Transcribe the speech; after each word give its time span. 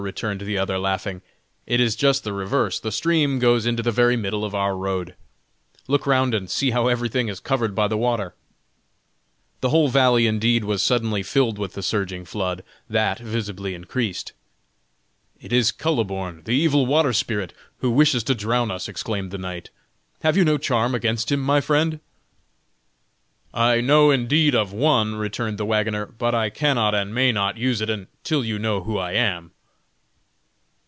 returned 0.03 0.41
the 0.41 0.57
other, 0.57 0.79
laughing, 0.79 1.21
"it 1.67 1.79
is 1.79 1.95
just 1.95 2.23
the 2.23 2.33
reverse, 2.33 2.79
the 2.79 2.91
stream 2.91 3.37
goes 3.37 3.67
into 3.67 3.83
the 3.83 3.91
very 3.91 4.17
middle 4.17 4.43
of 4.43 4.55
our 4.55 4.75
road. 4.75 5.13
Look 5.87 6.07
round 6.07 6.33
and 6.33 6.49
see 6.49 6.71
how 6.71 6.87
everything 6.87 7.27
is 7.27 7.39
covered 7.39 7.75
by 7.75 7.87
the 7.87 7.99
water." 7.99 8.33
The 9.59 9.69
whole 9.69 9.89
valley 9.89 10.25
indeed 10.25 10.63
was 10.63 10.81
suddenly 10.81 11.21
filled 11.21 11.59
with 11.59 11.73
the 11.73 11.83
surging 11.83 12.25
flood, 12.25 12.63
that 12.89 13.19
visibly 13.19 13.75
increased. 13.75 14.33
"It 15.39 15.53
is 15.53 15.71
Kuhleborn, 15.71 16.45
the 16.45 16.55
evil 16.55 16.87
water 16.87 17.13
spirit, 17.13 17.53
who 17.77 17.91
wishes 17.91 18.23
to 18.23 18.33
drown 18.33 18.71
us!" 18.71 18.87
exclaimed 18.87 19.29
the 19.29 19.37
knight. 19.37 19.69
"Have 20.23 20.35
you 20.35 20.43
no 20.43 20.57
charm, 20.57 20.95
against 20.95 21.31
him, 21.31 21.41
my 21.41 21.61
friend?" 21.61 21.99
"I 23.53 23.81
know 23.81 24.09
indeed 24.09 24.55
of 24.55 24.73
one," 24.73 25.13
returned 25.17 25.59
the 25.59 25.65
wagoner, 25.65 26.07
"but 26.07 26.33
I 26.33 26.49
cannot 26.49 26.95
and 26.95 27.13
may 27.13 27.31
not 27.31 27.59
use 27.59 27.81
it 27.81 27.89
until 27.91 28.43
you 28.43 28.57
know 28.57 28.81
who 28.81 28.97
I 28.97 29.11
am." 29.11 29.51